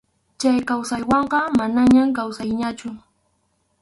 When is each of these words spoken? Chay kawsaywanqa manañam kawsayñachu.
Chay 0.39 0.59
kawsaywanqa 0.67 1.39
manañam 1.59 2.07
kawsayñachu. 2.17 2.89